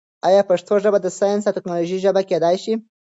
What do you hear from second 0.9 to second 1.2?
د